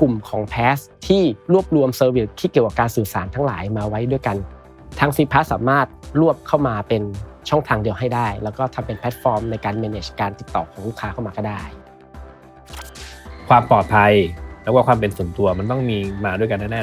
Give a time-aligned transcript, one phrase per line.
[0.00, 1.22] กลุ่มของ p a s ที่
[1.52, 4.36] รวบรวมเซอร์วิสที่เกี่ยวกับการสื่อสารทั้งหลายมาไว้ด้วยกัน
[5.00, 5.86] ทั้ง c p a s สามารถ
[6.20, 7.02] รวบเข้ามาเป็น
[7.48, 11.60] ช่องทางเดียวให้ได้ แล้วก็ทำเป็นแพลตฟอร์มในการ manage การติดต่อของลูกค้าเข้ามาก็ได้
[13.48, 14.12] ความปลอดภัย
[14.64, 16.80] แล้วก็ความเป็นส่วนตัวมันต้องมีมาด้วยกันแน่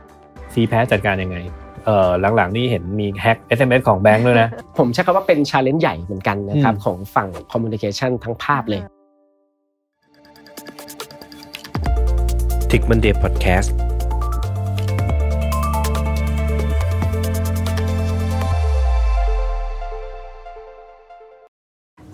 [0.00, 1.36] ๆ CPaaS จัดการยังไง
[1.84, 4.48] เออหลังๆนี่เห็นมีแฮ็ก SMS ของแบงค์ด้วยนะ
[4.78, 8.82] ผมใช้คำว่าเป็น challenge ใหญ่เหมือนกันนะครับ ของฝั่ง communication ทั้งภาพเลย
[12.76, 13.68] Tick Monday Podcast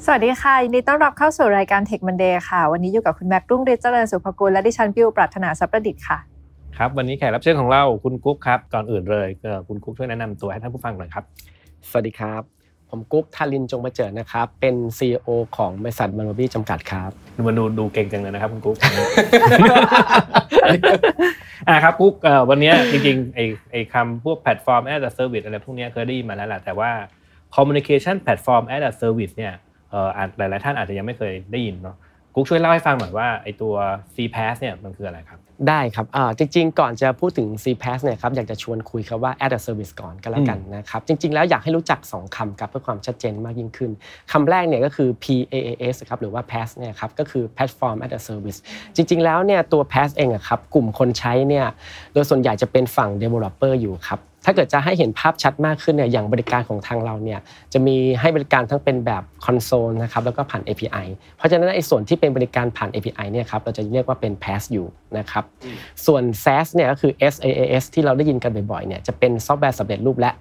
[0.04, 6.18] สวัสดีค่ะยินดีต้อนรับเข้าสู่รายการ Tech Monday ค่ะ วันนี้อยู่กับคุณแม็กรุ่งฤทธิ์เจริญสุภกุลและดิฉันปิวปรัชนาสัพประดิษฐ์ค่ะ
[6.76, 11.24] ครับวันนี้แขกรับเชิญของเราคุณกุ๊กครับก่อนอื่นเลยเอ่อคุณกุ๊กช่วยแนะนำตัวให้ท่านผู้ฟังหน่อยครับ
[11.88, 12.61] สวัสดีครับ
[12.94, 17.10] ผมกุ๊กทารินจงมาเจอนะครับ เป็น CEO ของบริษัทมันบี้จำกัดครับ
[17.46, 18.76] มันดูดูเก่งจังเลยนะครับคุณกุ๊ก
[21.68, 22.14] อ่าครับกุ๊ก
[22.50, 23.40] วันนี้จริงๆไอ
[23.72, 26.90] ไอคำพวก platform as a service อะไรพวกนี้เคยได้ยินมาแล้วแหละแต่ว่า
[27.56, 29.52] communication platform as a service เนี่ย
[29.92, 31.96] อ่าหลายๆท่านอาจจะยังไม่เคยได้ยินเนาะ
[32.34, 33.74] กุ๊กช่วยเล่าให้ฟังหน่อยว่าไอตัว
[34.14, 43.90] CPaaS เนี่ยมันคืออะไรครับ ได้ครับอ่าจริงๆ ก่อนจะพูดถึง CPaaS เนี่ยครับอยากจะชวนคุยครับว่า as a service ก่อนก็แล้วกันนะครับจริง ๆ แล้วอยากให้รู้จัก 2คำครับเพื่อความชัดเจนมากยิ่งขึ้น
[44.32, 48.58] คำแรกเนี่ยก็คือ PaaS ครับหรือว่า PaaS เนี่ยครับก็คือ Platform as a Service
[48.96, 51.66] จริง ๆ แล้วเนี่ยตัว PaaS เองอะครับกลุ่มคนใช้เนี่ย
[52.12, 57.40] โดยส่วนใหญ่จะเป็นฝั่ง Developer อยู่ครับ ถ้าเกิดจะให้เห็นภาพชัดมากขึ้นเนี่ยอย่างบริการของทางเราเนี่ย
[57.72, 64.86] จะมีให้บริการทั้งเป็นแบบคอนโซลนะครับแล้วก็ผ่าน API เพราะฉะนั้นไอ้ส่วนที่เป็นบริการผ่าน API เนี่ยครับเราจะเรียกว่าเป็น PaaS อยู่
[65.18, 65.44] นะครับ
[66.06, 70.32] ส่วน SaaS เนี่ยก็คือ SaaS ที่เราได้ยินกันบ่อยๆเนี่ยจะเป็นซอฟต์แวร์สำเร็จรูปและ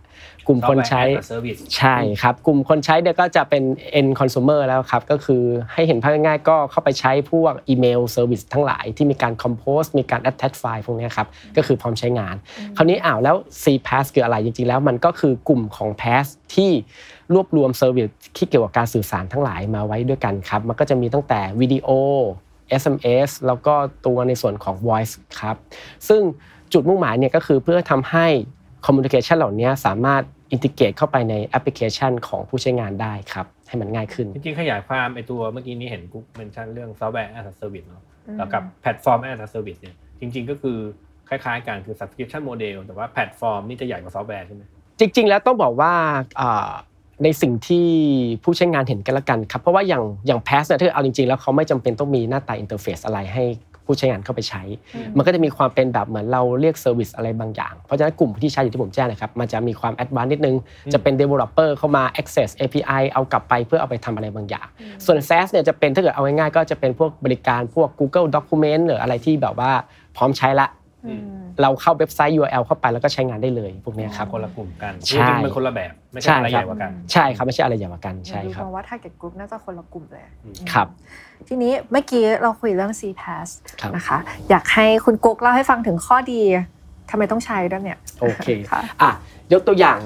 [0.48, 3.64] กลุ่มคนใช้ Software as a service ใช่ครับกลุ่มคนใช้เนี่ยก็จะเป็น
[4.00, 12.36] end consumer แล้วครับก็คือให้เห็นภาพง่ายๆก็เข้าไปใช้พวกอีเมล service ทั้งหลายที่มีการ compose มีการ attach ไฟล์พวกเนี้ยครับก็คือพร้อมใช้งาน
[12.78, 13.36] คราวนี้อ้าวแล้ว
[13.92, 16.71] CPaaS คืออะไรจริงๆ แล้วมันก็คือกลุ่มของ PaaS ที่
[17.33, 21.89] รวบรวม service ที่เกี่ยวกับการสื่อสารทั้งหลายมาไว้ด้วยกันครับ มันก็จะมีตั้งแต่วิดีโอ
[22.82, 23.73] SMS แล้วก็
[24.05, 25.55] ตัวในส่วนของ voice ครับ
[26.08, 26.21] ซึ่ง
[26.73, 28.27] จุดมุ่งหมายเนี่ยก็คือเพื่อทำให้
[28.86, 39.20] communication เหล่านี้สามารถ integrate เข้าไปในแอปพลิเคชันของผู้ใช้งานได้ครับ ให้มันง่ายขึ้น จริงๆ ขยายความไอตัวเมื่อกี้นี้เห็นกุ๊ก mention เรื่อง software as a service เนาะอืมแล้วกับ platform
[39.30, 40.77] as a service เนี่ยจริง ๆ ก็คือ
[41.31, 44.64] คล้ายๆกันคือ subscription model แต่ว่าแพลตฟอร์มนี่จะใหญ่กว่าซอฟต์แวร์ใช่ไหม
[44.99, 45.93] จริง ๆ แล้วต้องบอกว่า
[46.39, 46.71] อ่า
[47.23, 47.87] ในสิ่งที่
[48.43, 53.43] ผู้ใช้งานเห็นกันละกันครับเพราะว่าอย่างอย่าง Pass เนี่ยถ้าเอาจริงๆ แล้วเขาไม่จำเป็นต้องมีหน้าตา interface อะไรให้
[53.86, 54.64] ผู้ใช้งานเข้าไปใช้
[55.17, 60.55] มันก็จะมีความเป็นแบบเหมือนเราเรียก service อะไรบางอย่าง เพราะฉะนั้นกลุ่มที่ใช้อยู่ที่ผมแจ้งนะครับมันจะมีความ advance นิดนึง
[60.93, 64.67] จะเป็น Developer เข้ามา access API เอากลับไปเพื่อเอาไปทำอะไรบางอย่าง
[65.05, 69.71] ส่วน SaaS เนี่ยจะเป็นถ้าเกิดเอาง่ายๆก็จะเป็นพวกบริการพวก Google Document หรืออะไรที่แบบว่า
[70.17, 70.80] พร้อมใช้ละอืม
[71.62, 80.23] เราเข้าเว็บไซต์ URL เข้าไปแล้วก็ใช้งานได้เลยพวกเนี้ยครับคนละกลุ่มกันใช่จริงๆมันคนละแบบไม่ใช่ใช่อะไรคใหรับญ่กว่ากันใช่ครับไม่ใช่อะไรใหญ่กว่ากันใช่ดูครับมาว่า target group น่าจะคนละกลุ่มเลย
[80.73, 80.88] ครับ
[81.48, 83.50] ทีนี้เมื่อกี้เราคุยเรื่อง CPaaS
[83.82, 84.17] ครับนะคะ
[84.50, 86.42] อยากให้คุณกุ๊กเล่าให้ฟังถึงข้อดี
[87.10, 89.11] ทำไมต้องใช้ด้วยเนี่ยโอเคค่ะอะ
[89.54, 90.00] ยกตัวอย่าง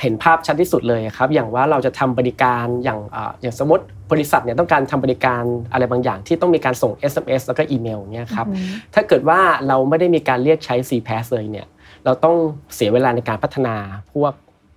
[0.00, 5.42] เห็นภาพชัดที่สุดเลยครับอย่างว่าเราจะทำบริการอย่างอ่าอย่างสมมติบริษัทเนี่ยต้องการทำบริการ
[5.72, 11.66] อะไรบางอย่างที่ต้องมีการส่ง SMS แล้วก็อีเมลเนี่ยครับอืมถ้าเกิดว่าเราไม่ได้มีการเรียกใช้ CPaaS เลยเนี่ย
[12.04, 12.36] เราต้อง
[12.74, 13.74] เสียเวลาในการพัฒนา
[14.12, 14.32] พวก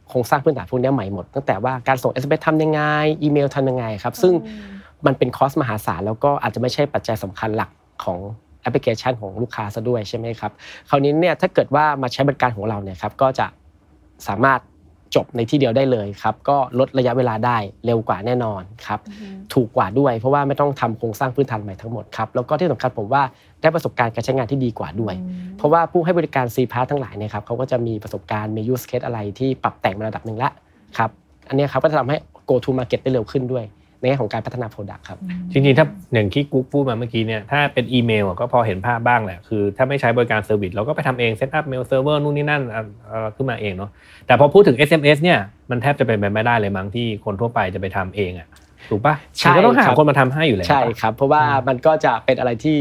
[0.10, 2.82] โครงสร้างพื้นฐานพวกนี้ใหม่หมดตั้งแต่ว่าการส่ง SMS ทำยังไง
[3.24, 4.34] อีเมลทำยังไงครับซึ่ง
[5.06, 7.70] มันเป็นคอสมหาศาลแล้วก็อาจจะไม่ใช่ปัจจัยสำคัญหลัก
[8.04, 8.18] ของ
[8.62, 10.52] แอปพลิเคชันของลูกค้าซะด้วยใช่ไหมครับ
[10.90, 13.48] คราวนี้เนี่ยถ้าเกิดว่ามาใช้บริการของเราเนี่ยครับก็จะ
[14.28, 14.60] สามารถ
[15.16, 19.00] จบในที่เดียวได้เลยครับก็ลดระยะเวลาได้เร็วกว่าแน่นอนครับ
[19.54, 23.24] ถูกกว่าด้วย เพราะว่าไม่ต้องทำโครงสร้างพื้นฐานใหม่ทั้งหมดครับแล้วก็ที่สำคัญผมว่า
[23.62, 25.16] ได้ประสบการณ์การใช้งานที่ดีกว่าด้วย
[25.58, 30.52] เพราะว่าผู้ให้บริการ C p a s ทั้งหลายเนี่ยครับเขาก็จะมีประสบการณ์มี use case อะไรที่ปรับแต่งมาระดับหนึ่งแล้ว
[30.98, 31.10] ครับ
[31.48, 32.18] อันเนี้ยครับก็จะทำให้
[32.50, 33.66] go to market ได้เร็วขึ้นด้วย
[34.00, 35.20] ในแง่ของการพัฒนา product ครับ
[35.52, 43.90] จริงๆ ถ้าอย่างที่กุ๊กพูดมาเมื่อกี้เนี่ยถ้าเป็นอีเมลอะก็พอเห็นภาพบ้างแหละคือถ้าไม่ใช้บริการ service เราก็ไปทำเอง setup mail server นู่นนี่นั่นอะเอ่อขึ้นมาเองเนาะ
[44.28, 48.48] แต่พอพูดถึง SMS เนี่ยมันแทบจะเป็นไปไม่ได้เลยมั้งที่คนทั่วไปจะไปทำเองอะ
[48.90, 52.78] ถูกปะใช่มันก็ต้องหาครับคนมาทำให้อยู่แล้วใช่ครับ เพราะว่ามันก็จะเป็นอะไรที่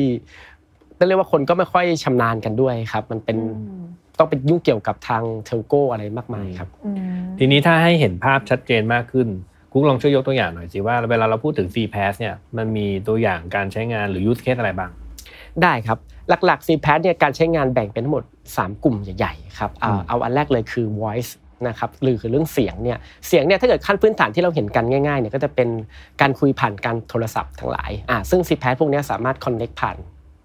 [0.98, 3.36] ต้องเรียกว่าคนก็ไม่ค่อยชำนาญกันด้วยครับ มันเป็น
[4.18, 9.28] ต้องเป็นยุ่งเกี่ยวกับทางเทลโกอะไรมากมายครับอืมทีนี้ถ้าให้เห็นภาพชัดเจนมากขึ้น
[9.72, 14.90] กุ๊กลองช่วยยกตัวอย่างหน่อยสิว่าเวลาเราพูดถึง CPaaS เนี่ยมันมีตัวอย่างการใช้งานหรือ use case อะไรบ้าง
[15.62, 15.98] ได้ครับ
[16.46, 21.30] หลักๆ CPaaS เนี่ยการใช้งานแบ่งเป็นทั้งหมด 3 กลุ่มใหญ่ๆครับเอาอืมเอาอันแรกเลยคือ voice
[21.68, 22.98] นะครับหรือคือเรื่องเสียงเนี่ย
[23.28, 25.68] เสียงเนี่ยถ้าเกิดขั้นพื้นฐานที่เราเห็นกันง่ายๆเนี่ยก็จะเป็น
[26.20, 29.96] การคุยผ่านการโทรศัพท์ทั้งหลายอ่าซึ่ง CPaaS พวกเนี้ยสามารถ connect ผ่าน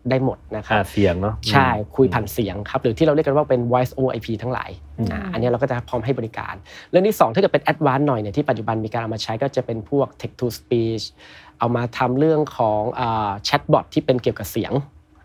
[0.09, 4.69] ได้หมดนะครับอ่าเสียงเนาะใช่คุยผ่านเสียงครับหรือที่เราเรียกกันว่าเป็น voice over IP ทั้งหลาย
[5.00, 6.55] อืมอ่าอันนี้เราก็จะพร้อมให้บริการ
[6.89, 11.05] เรื่องที่ 2 ถ้าเกิดเป็น advanced หน่อยเนี่ยที่ปัจจุบันมีการเอามาใช้ก็จะเป็นพวก text to speech
[11.59, 12.81] เอามาทำเรื่องของ
[13.45, 14.73] แชทบอทที่เป็นเกี่ยวกับเสียง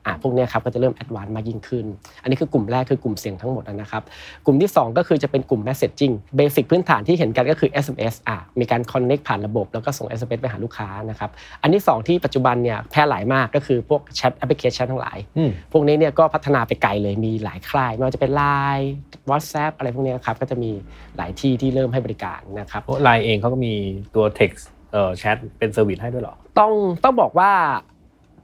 [0.08, 1.86] อ่าพวกเนี้ยครับก็จะเริ่ม advanced มากยิ่งขึ้น
[2.22, 4.02] อันนี้คือกลุ่มแรกคือกลุ่มเสียงทั้งหมดนะครับ
[4.46, 11.30] กลุ่มที่ 2 ก็คือจะเป็นกลุ่ม messaging เบสิกพื้นฐานที่เห็นกันก็คือ SMS อะมีการ connect ผ่านระบบ แล้วก็ส่ง SMS ไปหาลูกค้านะครับ
[11.62, 18.86] อันที่ 2 ที่ปัจจุบันเนี่ยแพร่หลายมากก็คือพวกแชทแอปพลิเคชันทั้งหลายอืมพวกนี้เนี่ยก็พัฒนาไปไกลเลยมีหลายค่ายไม่ว่าจะเป็น Line
[19.30, 20.70] WhatsApp อะไรพวกเนี้ยครับก็จะมี
[21.16, 23.74] หลายที่ที่เริ่มให้บริการนะครับเพราะไลน์เองเขาก็มี
[24.14, 24.62] ตัว text
[24.92, 26.72] เอ่อแชทเป็น service ให้ด้วยเหรอต้อง
[27.04, 27.50] ต้องบอกว่า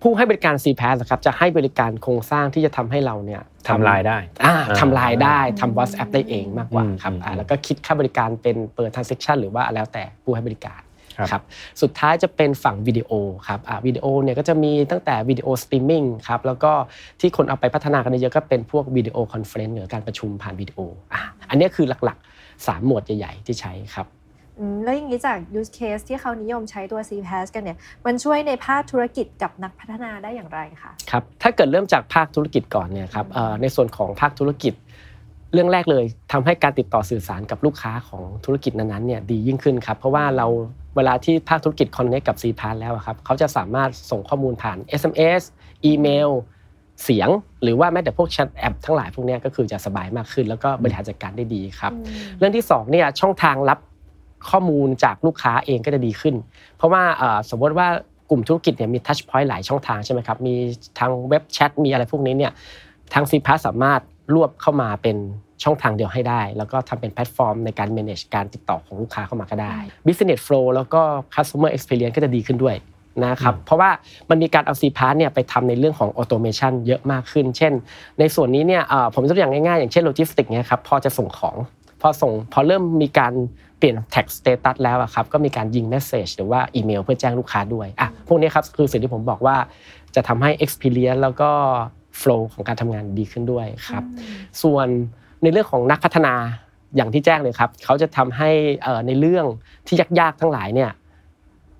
[0.03, 10.81] ผู้ให้บริการ CPaaS นะครับจะให้บริการโครงสร้างที่จะทำให้เราเนี่ยทำลายได้อ่าอ่าทำลายได้ทำ WhatsApp ได้เองมากกว่าอืมครับอืมอ่าแล้วก็คิดค่าบริการเป็นเปิด transaction หรือว่าแล้วแต่ผู้ให้บริการ
[11.19, 11.43] ครับครับ
[11.83, 13.11] สุดท้ายจะเป็นฝั่งวิดีโอ
[13.49, 16.73] ครับอ่าวิดีโอเนี่ยก็จะมีตั้งแต่วิดีโอสตรีมมิ่งครับแล้วก็
[17.21, 20.79] ที่คนเอาไปพัฒนากันเยอะๆก็เป็นพวกวิดีโอ conference หรือการประชุมผ่านวิดีโอ
[21.13, 21.21] อะ
[21.51, 24.24] อันนี้คือหลักๆ 3 หมวดใหญ่ๆที่ใช้ครับอืม
[24.85, 34.75] แล้วอย่างนี้จาก use case ที่เขานิยมใช้ตัว CPaaS กันเนี่ยมันช่วยในภาคธุรกิจกับนักพัฒนาได้อย่างไรคะครับถ้าเกิดเริ่มจากภาคธุรกิจก่อนเนี่ยครับเอ่อในส่วนของภาคธุรกิจ
[35.53, 40.47] เรื่องแรกเลยทำให้การติดต่อสื่อสารกับลูกค้าของธุรกิจนั้นๆเนี่ยดียิ่งขึ้นครับเพราะว่าเรา
[40.97, 45.43] เวลาที่ภาคธุรกิจคอนเน c t กับ c p a s แล้วอะครับเขาจะสามารถส่งข้อมูลผ่าน SMS
[45.85, 46.31] อีเมล
[47.05, 47.29] เสียง
[47.63, 51.93] หรือว่าแม้แต่พวกแชทแอปทั้งหลายพวกเนี้ยก็คือจะสบายมากขึ้น แล้วก็บริหารจัดการได้ดีครับ
[52.39, 53.79] เรื่องที่สองเนี่ยช่องทางรับ
[54.51, 56.35] ข้อมูลจากลูกค้าเองก็จะดีขึ้น
[56.77, 57.89] เพราะว่าเอ่อสมมติว่า
[58.31, 60.55] กลุ่มธุรกิจเนี่ยมีทัชพอยต์หลายช่องทางใช่ไหมครับ มี
[60.99, 62.53] ทางเว็บแชท มีอะไรพวกนี้เนี่ย
[63.15, 64.01] ทาง CPaaS สามารถ
[64.35, 65.17] รวบเข้ามาเป็น
[65.65, 69.77] ช่องทางเดียวให้ได้ แล้วก็ทำเป็นแพลตฟอร์มในการ manage การติดต่อของลูกค้าเข้ามาก็ได้
[70.07, 71.01] business flow แล้วก็
[71.35, 72.77] customer experience ก็จะดีขึ้นด้วย
[73.25, 73.91] นะครับเพราะว่า
[74.31, 77.73] มันมีการเอา c p a s เนี่ยไปทำในเรื่องของ automation เยอะมากขึ้น เช่น
[78.19, 81.57] ในส่วนนี้เนี่ยเอ่อผมยกตัวอย่างง่ายๆ อย่างเช่นโลจิสติกเนี่ยครับพอจะส่งของ
[82.01, 83.33] พอส่งพอเริ่มมีการ
[83.74, 89.57] เปลี่ยน text status แล้วอะครับก็มีการยิง message หรือว่าอีเมลเพื่อแจ้งลูกค้าด้วยอะพวกนี้ครับคือสิ่งที่ผมบอกว่า
[90.15, 91.51] จะทำให้ experience แล้วก็
[92.21, 94.05] flow ของการทำงานดีขึ้นด้วยครับ
[94.63, 94.87] ส่วน
[95.43, 96.35] ในเรื่องของนักพัฒนา
[96.97, 98.51] อย่างที่แจ้งเลยครับเขาจะทำให้
[98.83, 99.47] เอ่อในเรื่อง
[99.87, 100.91] ที่ยากๆทั้งหลายเนี่ย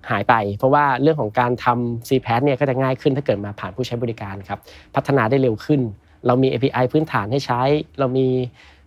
[0.09, 4.59] หายไป เพราะว่าเรื่องของการทำ c p a s เนี่ยก็จะง่ายขึ้นถ้าเกิดมาผ่านผู้ใช้บริการครับ
[4.95, 5.81] พัฒนาได้เร็วขึ้น
[6.27, 7.61] เรามี API พื้นฐานให้ใช้
[7.99, 8.27] เรามี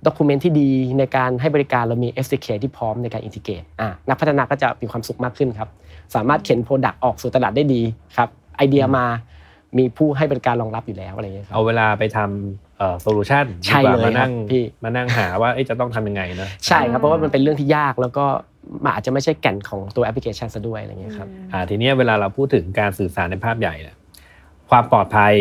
[0.06, 5.68] ด็อกิเมนต์ที่ดีในการให้บริการเรามี SDK ที่พร้อมในการอินทิเกรตอะนักพัฒนาก็จะมีความสุขมากขึ้นครับ
[6.14, 7.82] สามารถเข็น product ออกสู่ตลาดได้ดี
[8.16, 9.06] ครับไอเดียมา
[9.78, 18.24] มีผู้ให้บริการรองรับอยู่แล้วอะไรอย่างเงี้ยครับเอาเวลาไปทำเอ่อ solution ใช่ดีกว่าเลยมานั่งครับพี่มานั่งหาว่าเอ๊ะจะต้องทำยังไงนะใช่ครับเพราะว่ามันเป็นเรื่องที่ยากแล้วก็
[18.84, 23.96] มันอาจจะไม่ใช่แก่นของตัวแอปพลิเคชันซะด้วยอะไรอย่างเงี้ยครับอ่าทีเนี้ยเวลาเราพูดถึงการสื่อสารในภาพใหญ่เนี่ย
[24.70, 25.34] ความปลอดภัย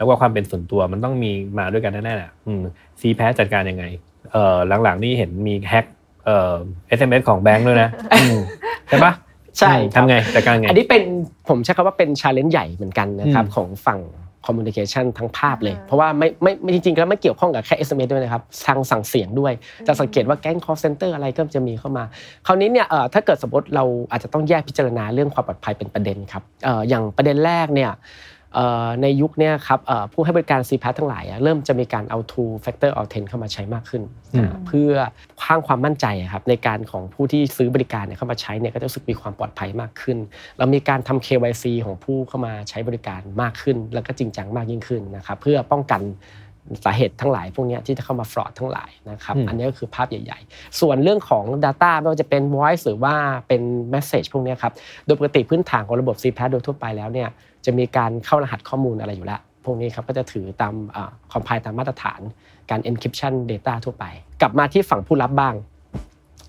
[0.00, 2.60] แล้วก็ความเป็นส่วนตัวมันต้องมีมาด้วยกันแน่ๆแหละอืม
[3.00, 3.84] ซีแพจัดการยังไง
[4.32, 5.86] เอ่อหลังๆนี่เห็นมี hack
[6.24, 6.54] เอ่อ
[6.98, 8.40] SMS ของแบงค์ด้วยนะอืม
[8.88, 9.12] ใช่ปะ
[9.58, 11.02] ใช่อืมครับทำไงจัดการไง อันนี้เป็น
[11.48, 14.00] ผมใช้คำว่าเป็น challenge ใหญ่เหมือนกันนะครับอืมของฝั่ง
[14.46, 19.52] communication ทั้งภาพเลยอ่าเพราะว่าไม่ไม่ไม่จริงๆแล้วไม่เกี่ยวข้องกับแค่ SMS ด้วยนะครับทางฝั่งเสียงด้วย
[19.86, 22.04] จะสังเกตว่าแก๊ง call center อะไรก็จะมีเข้ามา
[22.46, 27.98] คราวนี้เนี่ยเอ่อถ้าเกิดสมมติเราอาจจะต้องแยกพิจารณาเรื่องความปลอดภัยเป็นประเด็นครับเอ่ออย่างประเด็นแรกเนี่ยเอ่อ
[29.02, 34.02] ในยุคเนี้ยครับเอ่อผู้ให้บริการ c p a s ทั้งหลายอะเริ่มจะมีการเอา two factor authent เข้ามาใช้มากขึ้น
[34.34, 34.90] อืมอ่าเพื่อ
[35.42, 40.18] สร้างความมั่นใจอะครับในการของผู้ที่ซื้อบริการเนี่ยเข้ามาใช้เนี่ยก็จะรู้สึกมีความปลอดภัยมากขึ้น
[40.58, 46.02] เรามีการทำ KYC ของผู้เข้ามาใช้บริการมากขึ้น แล้วก็จริงจังมากยิ่งขึ้นนะครับเพื่อป้องกัน
[46.84, 53.14] สาเหตุทั้งหลายพวกเนี้ยที่จะเข้ามาฟรอดทั้งหลายนะครับอืมอันนี้ก็คือภาพใหญ่ ๆ ส่วนเรื่องของ Data ไม่ว่าจะเป็น Voice หรือว่า
[53.48, 53.62] เป็น
[53.94, 54.72] Message พวกเนี้ยครับ
[55.06, 57.28] โดยปกติพื้นฐานของระบบ CPaaS โดยทั่วไปแล้วเนี่ย
[57.66, 60.74] จะมีการเข้ารหัสข้อมูลอะไรอยู่แล้ว พวกนี้ครับก็จะถือตาม
[61.32, 62.20] คอมไพล์ตามมาตรฐาน
[62.70, 64.04] การ encryption data ทั่วไป
[64.40, 65.54] กลับมาที่ฝั่งผู้รับบ้าง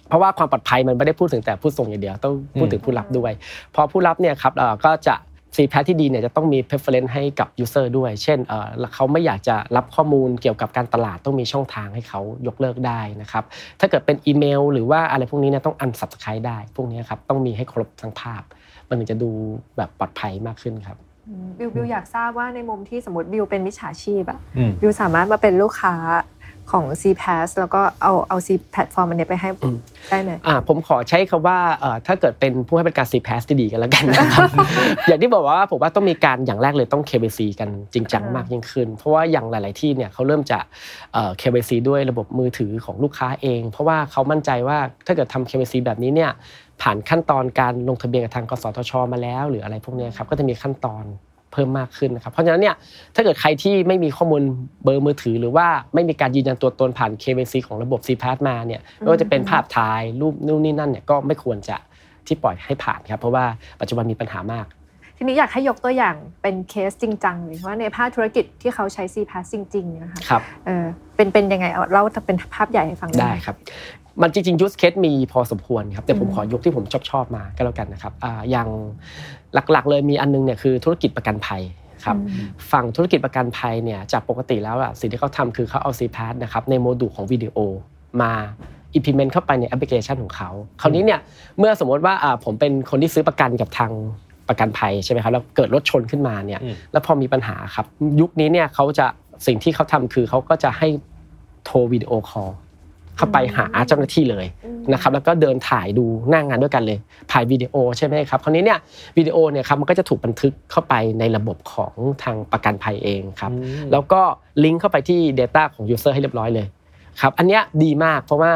[0.07, 3.31] เพราะว่าความปลอดภัยมันไม่ได้พูดถึงแต่ผู้ส่งอย่างเดียวต้องพูดถึงผู้รับด้วย
[3.75, 4.53] พอผู้รับเนี่ยครับ
[4.85, 5.15] ก็จะ
[5.55, 13.43] c p a s ที่ดีเนี่ยจะต้องมี preference ให้กับ user ด้วย เช่นเอ่อเขาไม่อยากจะรับข้อมูลเกี่ยวกับการตลาดต้องมีช่องทางให้เขายกเลิกได้นะครับ
[13.79, 18.43] ถ้าเกิดเป็นอีเมล หรือว่าอะไรพวกนี้เนี่ยต้อง unsubscribe ได้ พวกนี้ครับต้องมีให้ครบทั้งภาพ
[18.91, 19.29] มันถึงจะดู
[19.77, 25.95] แบบปลอดภัยมากขึ้นครับอืมบิวบิวอยากทราบว่าในมุมที่สมมติบิวเป็นมิจฉาชีพอะอืมบิวสามารถมาเป็นลูกค้า
[26.71, 29.77] ของ CPaaS แล้วก็เอาเอา C แพลตฟอร์มอันเนี้ยไปให้อืม
[30.09, 34.49] ได้ไหมอ่าผมขอใช้คำว่าเอ่อถ้าเกิดเป็นผู้ให้บริการ c p a s ที่ดีกันแล้วกันนะครับ
[35.07, 40.59] อย่างที่บอกว่าผมว่าต้องมีการอย่างแรกเลยต้อง KYC กันจริงจังอ่ามากยิ่งขึ้น เพราะว่าอย่างหลาย ๆที่เนี่ยเขาเริ่มจะ
[41.13, 46.31] เอ่อ KYC ด้วยระบบมือถือของลูกค้าเอง เพราะว่าเขามั่นใจว่าถ้าเกิดทำ KYC แบบนี้เนี่ย
[46.81, 51.03] ผ่านขั้นตอนการลงทะเบียนกับทางกสทช มาแล้ว หรืออะไรพวกเนี้ยครับก็จะมีขั้นตอน
[51.51, 52.75] เพิ่มมากขึ้นนะครับเพราะฉะนั้นเนี่ย
[53.15, 54.41] ถ้าเกิดใครที่ไม่มีข้อมูล
[54.83, 61.77] เบอร์มือถือ หรือว่าไม่มีการยืนยันตัวตนผ่าน KYC ของระบบ CPAS มาเนี่ยไม่ว่าจะเป็นภาพถ่ายรูปนู่นนี่นั่นเนี่ยก็ไม่ควรจะ
[62.27, 63.45] ที่ปล่อยให้ผ่านครับเพราะว่า
[63.81, 64.67] ปัจจุบันมีปัญหามาก
[65.17, 70.85] ทีนี้อยากให้ยกตัวอย่างเป็นเคสจริงจังเลยว่าในภาคธุรกิจที่เขาใช้ CPaaS จริงๆเนะคะครับเออ
[71.15, 73.55] เป็นเป็นยังไงเอาเล่าเป็นภาพใหญ่ให้ฟังได้หมครับ
[74.21, 78.67] มันจริงๆ use case มีพอสมควรครับแต่ผมอืมขอยกที่ผมชอบชอบๆมาก็แล้วกันนะครับอ่าอย่าง
[79.71, 81.61] หลักๆ เลยมีอันนึงเนี่ยคือธุรกิจประกันภัย
[82.05, 87.57] ครับอืมฝั่งธุรกิจประกันภัยเนี่ยจากปกติแล้วอะสิ่งที่เขาทำคือเขาเอา c p a s นะครับในโมดูลของวิดีโอ
[88.21, 88.31] มา
[88.97, 90.49] implement เข้าไปในแอปพลิเคชันของเขา
[90.81, 91.19] คราวนี้เนี่ย
[91.59, 93.91] เมื่อสมมติว่าอ่าผมเป็นคนที่ซื้อประกันกับทาง
[94.49, 97.85] ประกันภัยใช่ไหมครับแล้วเกิดรถชนขึ้นมาเนี่ยอืมแล้วพอมีปัญหาครับ
[98.21, 99.05] ยุคนี้เนี่ยเขาจะ
[99.47, 100.87] สิ่งที่เขาทำคือเขาก็จะให้
[101.65, 102.49] โทรวิดีโอคอล
[103.21, 104.45] เข้าไปหาเจ้าหน้าที่เลย
[104.93, 106.97] นะครับแล้วก็เดินถ่ายดูหน้างานด้วยกันเลย
[107.31, 108.79] ถ่ายวิดีโอใช่ไหมครับคราวนี้เนี่ย
[109.17, 114.21] วิดีโอเนี่ยครับมันก็จะถูกบันทึกเข้าไปในระบบของทางประกันภัยเองครับอืมแล้วก็
[114.63, 116.67] ลิงก์เข้าไปที่ Data ของ User ให้เรียบร้อยเลย
[117.21, 118.51] ครับอันเนี้ยดีมากเพราะว่า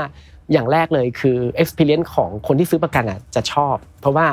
[0.51, 4.25] อย่างแรกเลยคือ experience ของคนที่ซื้อประกันอะจะชอบ เพราะว่า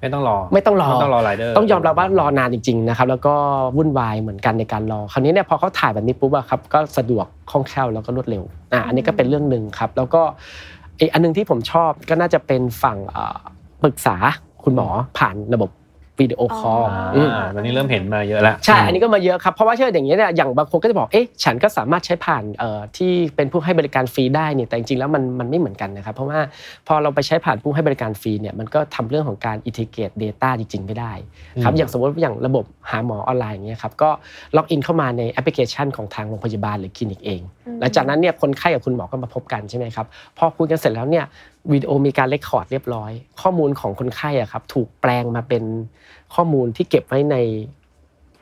[0.00, 3.34] ไม่ต้องรอไม่ต้องรอไม่ต้องรอไรเดอร์ต้องยอมรับว่ารอนานจริง ๆนะครับ แล้วก็
[3.76, 8.42] วุ่นวายเหมือนกันในการรอ คราวนี้เนี่ยพอเขาถ่ายแบบนี้ปุ๊บอะครับก็สะดวกคล่องแคล่วแล้วก็รวดเร็ว
[8.72, 10.22] อะอันนี้ก็เป็นเรื่องหนึ่งครับ แล้วก็
[10.98, 13.38] อีกอันหนึงที่ผมชอบก็น่าจะเป็นฝั่งเอ่อ
[13.82, 14.16] ปรึกษา
[14.64, 15.70] คุณหมอผ่านระบบ
[16.20, 16.82] วิดีโอคอล
[17.16, 26.40] อ่าตอนนี้เริ่มเห็นมาเยอะแล้ว ใช่ อันนี้ก็มาเยอะครับ เพราะว่าเชื่ออย่างนี้ยเนี่ยอย่างบางคนก็จะบอกเอ๊ะฉันก็สามารถใช้ผ่านเอ่อที่เป็นผู้ให้บริการฟรีได้เนี่ยแต่จริงๆแล้วมันมันไม่เหมือนกันนะครับ เพราะว่า
[26.86, 31.12] พอเราไปใช้ผ่านผู้ให้บริการฟรีเนี่ยมันก็ทำเรื่องของการ integrate Data จริงๆ ไม่ได้
[31.62, 34.10] ครับอืมอย่างสมมติว่าอย่างระบบหาหมอออนไลน์อย่างเงี้ยครับก็
[34.56, 37.40] ล็อกอินเข้ามาในแอปพลิเคชันของทางโรงพยาบาลหรือคลินิกเอง
[37.80, 40.06] หลังจากนั้นเนี่ยคนไข้กับคุณหมอก็มาพบกันใช่ไหมครับ
[40.38, 41.24] พอคุยกันเสร็จแล้วเนี่ย
[41.72, 43.10] วิดีโอมีการ record เรียบร้อย
[43.42, 45.64] ข้อมูลของคนไข้อะครับถูกแปลงมาเป็น
[46.34, 47.36] ข้อมูลที่เก็บไว้ใน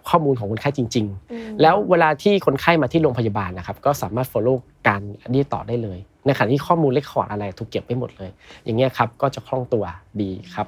[0.09, 8.31] ข้อมูลของคนไข้จริง ๆ แล้วเวลาที่คนไข้มาที่โรงพยาบาลนะครับ ก็สามารถ follow การอันนี้ต่อได้เลยในขณะที่ข้อมูล record อะไรถูกเก็บไว้หมดเลย
[8.65, 9.85] อย่างเงี้ยครับก็จะคล่องตัว
[10.21, 10.67] ดีครับ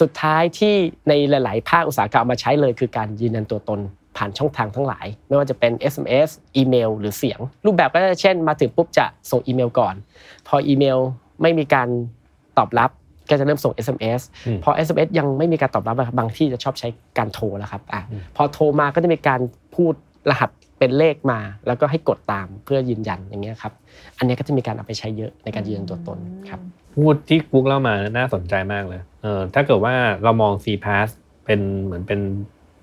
[0.00, 0.74] สุดท้ายที่
[1.08, 3.80] ในหลาย ๆ ภาคอุตสาหกรรมเอามาใช้เลย คือการยืนยันตัวตน
[4.16, 9.94] ผ่านช่องทางทั้งหลาย ไม่ว่าจะเป็น SMS อีเมล หรือเสียง รูปแบบก็เช่น มาถึงปุ๊บจะส่งอีเมลก่อน
[10.46, 10.98] พออีเมล
[11.42, 11.88] ไม่มีการ
[12.58, 12.90] ตอบรับ
[13.30, 16.88] ก็จะเริ่มส่ง SMS อืมพอ SMS ยังไม่มีการตอบรับอะบางที่จะชอบใช้
[17.18, 18.02] การโทรแล้วครับอะ
[18.36, 19.40] พอโทรมาก็จะมีการ
[19.74, 19.94] พูด
[20.30, 23.72] รหัสเป็นเลขมา แล้วก็ให้กดตามเพื่อยืนยันอย่างเงี้ยครับ
[24.18, 26.60] อันเนี้ยก็จะมีการเอาไปใช้เยอะในการยืนยันตัวตนครับ
[26.94, 31.08] พูดที่กุ๊กเล่ามาน่าสนใจมากเลยเออถ้าเกิดว่าเรามอง C Pass
[31.44, 32.20] เป็นเหมือนเป็น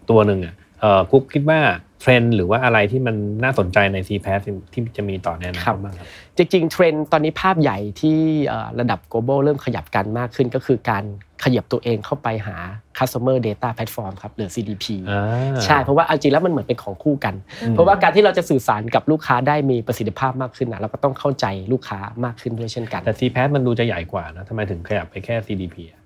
[0.10, 1.60] ตัวหนึ่งอะ เออกุ๊กคิดว่า
[2.02, 4.42] เทรนด์หรือว่าอะไรที่มันน่าสนใจใน C Pass
[4.74, 11.04] ที่จะมีต่อในอนาครัคตบบ้างครับจริงๆเทรนด์ตอนนี้ภาพใหญ่ที่เอ่อระดับ global เริ่มขยับกันมากขึ้นก็คือการ
[11.44, 12.56] ขยับตัวเองเข้าไปหา
[13.00, 15.24] customer data platform ครับหรือ CDP อ่า
[15.66, 26.03] ใช่เพราะว่าเอาจริงแล้วมันเหมือนเป็นของคู่กันอืมเพราะว่าการที่เราจะสื่อสารกับลูกค้าได้มีประสิทธิภาพมากขึ้นนะเราก็ต้องเข้าใจลูกค้ามากขึ้นด้วยเช่นกันแต่ C Pass มันดูจะใหญ่กว่านะทำไมถึงขยับไปแค่ CDP อะ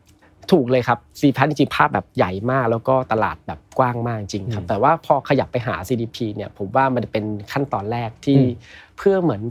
[0.52, 8.50] ถูกเลยครับ c p a s จริงๆภาพแบบใหญ่มาก แล้วก็ตลาดแบบกว้างมากจริงครับอืมแต่ว่าพอขยับไปหา CDP เนี่ยผมว่ามันเป็นขั้นตอนแรกที่อืม
[8.98, 9.42] เพื่อเหมือน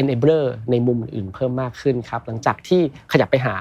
[0.00, 2.80] enabler ในมุมอื่นเพิ่มมากขึ้นครับ หลังจากที่
[3.12, 3.54] ขยับไปหา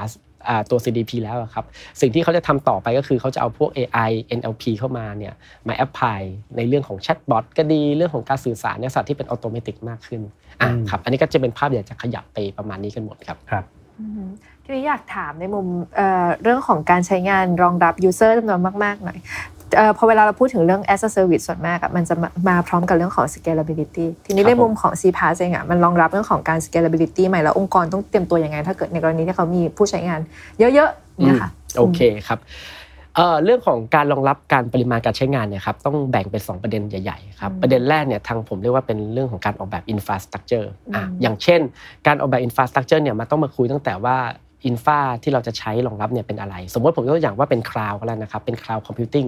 [0.49, 1.65] อ่าตัว CDP แล้วอะครับ
[2.01, 5.33] สิ่งที่เขาจะทำต่อไปก็คือเขาจะเอาพวก AI NLP เข้ามาเนี่ย
[5.67, 6.19] มา apply
[6.57, 10.21] ในเรื่องของแชทบอทก็ดีเรื่องของการสื่อสารในสัตว์ที่เป็น automatic มากขึ้น
[10.61, 13.65] อะอืมครับอันนี้ก็จะเป็นภาพใหญ่จะขยับไปประมาณนี้กันหมดครับครับ
[13.99, 14.29] อืม
[14.65, 19.17] ทีนี้อยากถามในมุมเอ่อเรื่องของการใช้งานรองรับ user จำนวนมากๆหน่อย
[19.77, 30.19] เอ่อพอเวลาเราพูดถึงเรื่อง as a service ส่วนมากอะมันจะมามาพร้อมกับเรื่องของ scalability ทีนี้ครับในมุมของ CPaaS เองอะมันรองรับเรื่องของการ scalability ใหม่แล้วองค์กรต้องเตรียมตัวยังไง ถ้าเกิดในกรณีที่เขามีผู้ใช้งาน
[30.59, 32.39] เยอะๆเนี่ยค่ะโอเคครับ
[33.15, 41.61] เอ่อเรื่องของการรองรับการปริมาณการใช้งานเนี่ยครับต้องแบ่งเป็น 2 ประเด็นใหญ่ๆครับอืมประเด็นแรกเนี่ยทางผมเรียกว่าเป็นเรื่องของการออกแบบ infrastructure อะอืมอย่างเช่น
[42.07, 44.17] การออกแบบ infrastructure เนี่ยมันต้องมาคุยตั้งแต่ว่า
[44.65, 49.25] infra ที่เราจะใช้รองรับเนี่ยเป็นอะไร สมมติผมยกตัวอย่างว่าเป็น cloud ก็แล้วนะครับเป็น cloud computing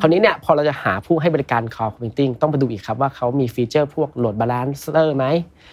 [0.00, 5.26] คราวนี้เนี่ยพอเราจะหาผู้ให้บริการ cloud computing ต้องไปดูอีกครับว่าเขามี feature พวก load balancer ไหม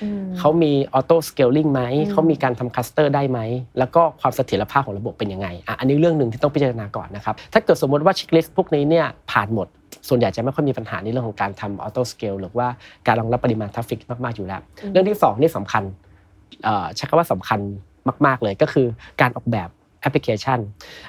[0.04, 3.40] อืมเขามี auto scaling ไหมอืมเขามีการทำ cluster ได้ไหม
[3.80, 9.68] แล้วก็ความเสถียรภาพของระบบเป็นยังไงอะอันนี้เรื่องหนึ่งที่ต้องพิจารณาก่อนนะครับถ้าเกิดสมมติว่า checklist พวกนี้เนี่ยผ่านหมด
[10.08, 12.68] ส่วนใหญ่จะไม่ค่อยมีปัญหาในเรื่องของการทำ auto scale หรือว่า
[13.08, 15.84] การรองรับปริมาณ traffic มากๆอยู่แล้ว เรื่องที่สองนี่สำคัญ
[16.64, 17.60] เอ่อใช้คำว่าสำคัญ
[18.26, 18.88] มาก ๆ เลยก็คือ
[19.22, 19.70] การออกแบบ
[20.02, 20.60] แอปพลิเคชัน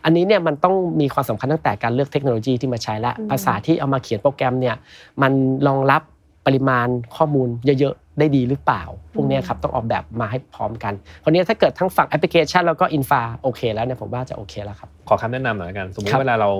[0.04, 4.76] อันนี้เนี่ยมันต้องมีความสำคัญตั้งแต่การเลือกเทคโนโลยีที่มาใช้และอืมภาษาที่เอามาเขียนโปรแกรมเนี่ย
[5.22, 5.32] มัน
[5.66, 6.02] รองรับ
[6.46, 7.48] ปริมาณข้อมูล
[7.80, 8.82] เยอะๆ ได้ดีหรือเปล่า
[9.14, 16.50] พวกเนี้ยครับต้องออกแบบมาให้พร้อมกันเพราะนี้ถ้าเกิดทั้งฝั่งแอปพลิเคชันแล้วก็อินฟาโอเคแล้วเนี่ยผมว่าจะโอเคแล้วครับ ขอคำแนะนำหน่อยละกัน สมมครัติบเวลาเรา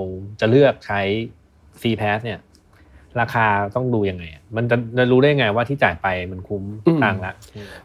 [0.40, 1.00] จะเลือกใช้
[1.80, 2.38] C Pass เนี่ย
[3.20, 3.44] ราคา
[3.74, 7.34] ต้องดูยังไงอะมันจะจะรู้ได้ไงว่าที่จ่ายไปมันคุ้มอืมตังค์ละ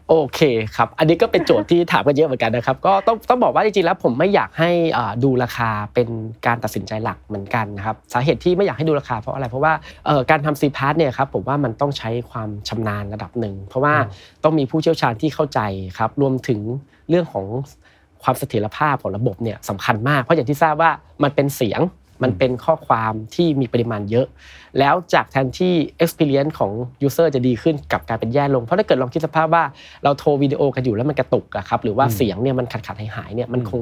[0.08, 0.40] โอเค
[0.76, 6.08] ครับ อันนี้ก็เป็นโจทย์ที่ถามกันเยอะเหมือนกันนะครับ ก็ต้องต้องบอกว่าจริงๆแล้วผมไม่อยากให้อ่าดูราคาเป็น
[6.46, 9.72] การตัดสินใจหลักเหมือนกันนะครับ สาเหตุที่ไม่อยากให้ดูราคาเพราะอะไร เพราะว่า
[10.06, 13.94] เอ่อการทำซีพาร์เนี่ยครับผมว่ามันต้องใช้ความชำนาญระดับหนึ่ง เพราะว่า
[14.44, 15.60] ต้องมีผู้เชี่ยวชาญที่เข้าใจ
[15.98, 16.60] ครับ รวมถึง
[17.08, 17.46] เรื่องของ
[18.22, 20.90] ความเสถียรภาพของระบบเนี่ยสำคัญมาก เพราะอย่างที่ทราบว่า
[21.22, 21.80] มันเป็นเสียง
[22.22, 24.26] มันเป็นข้อความที่มีปริมาณเยอะ
[24.78, 26.72] แล้วจากแทนที่ experience ของ
[27.06, 29.64] user จะดีขึ้นกลับกลายเป็นแย่ลง เพราะถ้าเกิดลองคิดสภาพว่า
[30.04, 33.80] เราโทรวิดีโอกันอยู่แล้วมันกระตุกอะครับหรือว่าอืมเสียงเนี่ยมันขาดขาดหายหายๆเนี่ยมันคง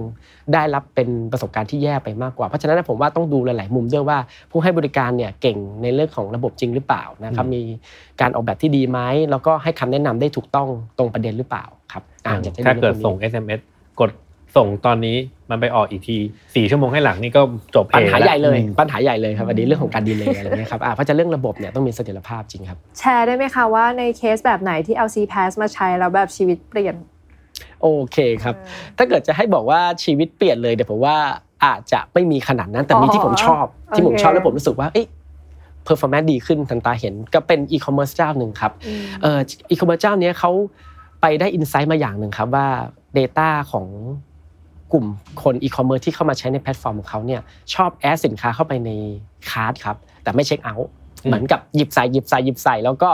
[0.52, 4.18] ได้รับเป็นประสบการณ์ที่แย่ไปมากกว่า เพราะฉะนั้นผมว่าต้องดูหลาย ๆ มุมด้วยว่า
[4.50, 7.62] ผู้ให้บริการเนี่ยเก่งในเรื่องของระบบจริงหรือเปล่านะครับมี
[8.21, 8.99] การออกแบบที่ดีไหม
[9.30, 10.68] แล้วก็ให้คำแนะนำได้ถูกต้อง
[10.99, 13.61] ตรงประเด็นหรือเปล่าครับอะอยจะถ้าเกิดรื่องส่งพวกนี้ SMS
[14.00, 14.11] กด
[14.57, 15.17] ส่งตอนนี้
[15.50, 16.17] มันไปออกอีกที
[16.55, 17.43] สี่ชั่วโมงให้หลังนี่ก็
[17.75, 26.95] จบปัญหาพใหญ่เลยอืมปัญหาใหญ่เลยครับอันนี้เรื่องของการดีเลย์อะไรเงี้ยครับอะเพราะฉะนั้นเรื่องระบบเนี่ยต้องมีเสถียรภาพจริงครับ แชร์ได้ไหมคะว่าในเคสแบบไหนที่เอา CPaaS มาใช้แล้วแบบชีวิตเปลี่ยน
[27.83, 28.55] โอเคครับ
[28.97, 31.17] ถ้าเกิดจะให้บอกว่าชีวิตเปลี่ยนเลยเดี๋ยวผมว่า
[31.64, 33.64] อาจจะไม่มีขนาดนั้นแต่มีอ๋อที่ผมชอบ
[33.97, 35.09] ที่ผมโอเคชอบแล้วผมรู้สึกว่าเอ๊ะ
[35.85, 39.38] performance ดีขึ้นทันตาเห็นก็เป็นอีคอมเมิร์ซเจ้าหนึ่งครับอืมเอ่อ
[39.71, 40.50] อีคอมเมิร์ซเจ้าเนี้ยเขา
[41.21, 42.67] ไปได้ insight มาอย่างหนึ่งครับว่า
[43.19, 43.87] Data ของ
[44.92, 45.07] กลุ่ม
[45.42, 47.40] คนอีคอมเมิร์ซที่เข้ามาใช้ในแพลตฟอร์มของเขาเนี่ย
[47.75, 48.90] ชอบ add สินค้าเข้าไปใน
[49.50, 50.90] cart ครับแต่ไม่เช็คเอาท์
[51.25, 53.11] อืมเหมือนกับหยิบใส่หยิบใส่หยิบใส่แล้วก็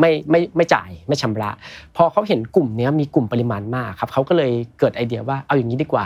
[0.00, 1.50] ไม่ไม่ไม่จ่ายไม่ชำระ
[1.96, 6.04] พอเขาเห็นกลุ่มเนี้ยมีกลุ่มปริมาณมากครับเขาก็เลยเกิดไอเดียว่าเอาอย่างนี้ดีกว่า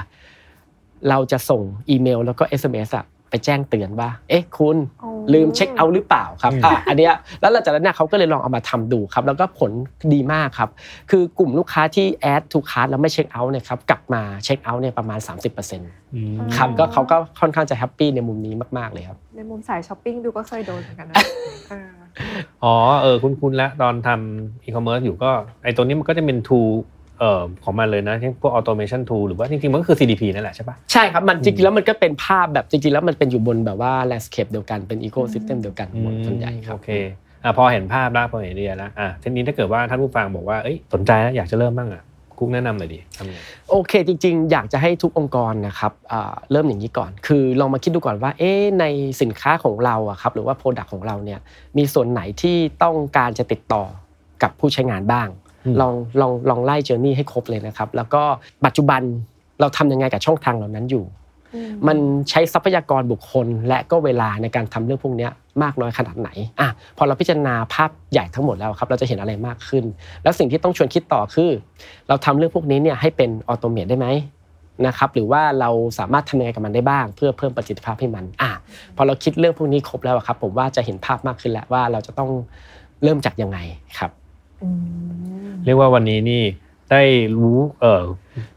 [1.08, 9.70] เราจะส่งอีเมล แล้วก็ SMS อะ ไปแจ้งเตือนว่า เอ๊ะคุณอ๋อลืมเช็คเอาท์หรือเปล่าครับอะอันเนี้ยแล้วหลังจากนั้นเนี่ยเขาก็เลยลองเอามาทำดูครับ แล้วก็ผล
[10.14, 10.70] ดีมากครับ
[11.10, 15.18] คือกลุ่มลูกค้าที่ add to cart แล้วไม่เช็คเอาท์เนี่ยครับกลับมาเช็คเอาท์เนี่ยประมาณ
[15.88, 21.16] 30%ครับก็เขาก็ค่อนข้างจะ happy ในมุมนี้มากๆเลยครับ ในมุมสายช้อปปิ้งดูก็เคยโดนเหมือนกันนะ
[21.70, 21.90] เออ
[22.64, 25.30] อ๋อเออคุณคุณละตอนทำอีคอมเมิร์ซอยู่ก็
[25.64, 26.97] ไอตัวนี้มันก็จะเป็น tool เอ่อ
[27.64, 36.90] ของมันเลยนะเช่นพวก automation tool หรือว่าจริงๆมันก็คือ CDP นั่นแหละใช่ปะใช่ครับ มันจริงๆแล้วมันก็เป็นภาพแบบจริงๆแล้วมันเป็นอยู่บนแบบว่า landscape เดียวกันเป็น ecosystem เดียวกันหมดส่วนใหญ่ครับโอเค
[37.44, 42.02] อะพอเห็นภาพแล้วพอเห็นไอเดียแล้วอะทีนี้ถ้าเกิดว่าท่านผู้ฟังบอกว่าเอ้ยสนใจแล้วอยากจะเริ่มบ้างอะ
[42.38, 43.36] กุ๊กแนะนำหน่อยดิทำไง
[43.70, 48.84] โอเค จริง ๆ อยากจะให้ทุกองค์กรนะครับอ่าเริ่มอย่างนี้ก่อน คือลองมาคิดดูก่อนว่าเอ๊ะใน
[49.20, 51.40] สินค้าของเราอะครับหรือว่า Product ของเราเนี่ย
[51.76, 53.84] มีส่วนไหนที่ต้องการจะติดต่อ
[54.42, 55.47] กับผู้ใช้งานบ้างอืม
[55.80, 58.22] ลองลองลองไล่เจอร์นี่ให้ครบเลยนะครับ แล้วก็
[58.66, 59.02] ปัจจุบัน
[59.60, 61.04] เราทำยังไงกับช่องทางเหล่านั้นอยู่
[61.54, 61.98] อืมมัน
[62.30, 65.30] ใช้ทรัพยากรบุคคล และก็เวลาในการทำเรื่องพวกเนี้ย
[65.62, 66.28] มากน้อยขนาดไหน
[66.60, 69.84] อะพอเราพิจารณาภาพใหญ่ทั้งหมดแล้วครับเราจะเห็นอะไรมากขึ้น
[70.22, 71.50] แล้วสิ่งที่ต้องชวนคิดต่อคือ
[72.08, 74.06] เราทำเรื่องพวกนี้เนี่ยให้เป็นออโตเมตได้ไหม
[74.86, 78.50] นะครับหรือว่าเราสามารถทำยังไงกับมันได้บ้าง เพื่อเพิ่มประสิทธิภาพให้มันอะ
[78.96, 82.30] พอเราคิดเรื่องพวกนี้ครบแล้วอะครับผมว่าจะเห็นภาพมากขึ้นแล้วว่าเราจะต้อง
[83.02, 83.58] เริ่มจากยังไง
[83.98, 84.27] ครับอืม
[85.64, 86.42] เรียกว่าวันนี้นี่
[86.90, 87.02] ได้
[87.36, 88.02] รู้ เออ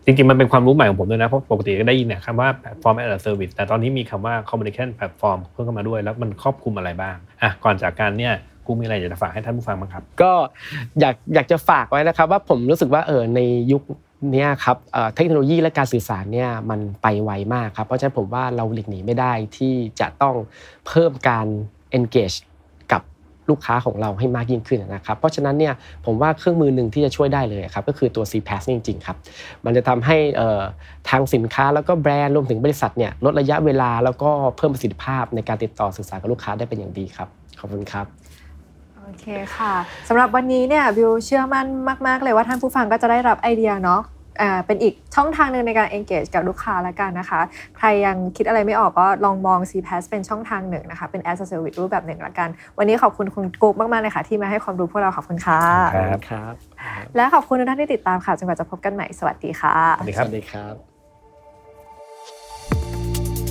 [0.05, 8.33] จริงๆ มันเป็นความรู้ใหม่ของผมด้วยนะ เพราะปกติก็ได้ยินเนี่ยคำว่า platform as a service แต่ตอนนี้มีคำว่า communication platform เพิ่มเข้ามาด้วย แล้วมันครอบคลุมอะไรบ้าง อะ ก่อนจากการเนี่ย
[8.65, 10.31] กูมีอะไรอยากจะฝากให้ท่านผู้ฟังบ้างครับ ก็
[10.99, 13.39] อยากอยากจะฝากไว้นะครับ ว่าผมรู้สึกว่าเออใน
[13.71, 13.83] ยุค
[14.31, 20.35] เนี้ยครับเอ่อเทคโนโลยีและการสื่อสารเนี่ยมันไปไวมากครับ เพราะฉะนั้นผมว่าเราหลีกหนีไม่ได้ที่จะต้อง
[20.87, 21.47] เพิ่มการ
[21.97, 22.50] engage กับ
[23.51, 25.73] ลูกค้าของเราให้มากยิ่งขึ้นนะครับ เพราะฉะนั้นเนี่ย
[26.05, 29.17] ผมว่าเครื่องมือหนึ่งที่จะช่วยได้เลยครับก็คือตัว CPaaS จริงๆครับ
[29.65, 30.17] มันจะทำให้
[31.09, 37.27] ทางสินค้าแล้วก็แบรนด์รวมถึงบริษัทเนี่ยลดระยะเวลาแล้วก็เพิ่มประสิทธิภาพในการติดต่อสื่อสารกับลูกค้าได้เป็นอย่างดีครับ
[37.59, 38.05] ขอบคุณครับ
[38.99, 39.73] โอเคค่ะ
[40.07, 41.67] สำหรับวันนี้เนี่ยบิวเชื่อมั่น
[42.07, 44.01] มาก ๆ เลยว่าท่านผู้ฟังก็จะได้รับไอเดียเนาะ
[44.65, 47.41] เป็นอีกช่องทางหนึ่งในการ engage กับลูกค้าละกันนะคะ
[47.77, 55.59] ใครยังคิดอะไรไม่ออกก็ลองมอง CPaaS เป็นช่องทางหนึ่งนะคะ เป็น as a service รูปแบบหนึ่งละกัน วันนี้ขอบคุณคุณกุ๊กมาก ๆ เลยค่ะ ที่มาให้ความรู้พวกเราขอบคุณค่ะ
[55.95, 56.53] ครับครับ
[57.15, 60.75] และขอบคุณทุกท่านที่ติดตามค่ะจนกว่าจะพบกันใหม่สวัสดีค่ะสวัสดีครับสวัสดีครับ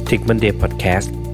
[0.09, 1.30] Tick Monday Podcast